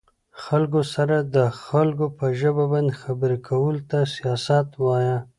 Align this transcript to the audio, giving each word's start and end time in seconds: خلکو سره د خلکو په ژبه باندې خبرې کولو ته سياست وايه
خلکو 0.43 0.81
سره 0.93 1.15
د 1.35 1.37
خلکو 1.65 2.05
په 2.17 2.25
ژبه 2.39 2.63
باندې 2.71 2.93
خبرې 3.01 3.37
کولو 3.47 3.81
ته 3.89 3.99
سياست 4.15 4.69
وايه 4.85 5.17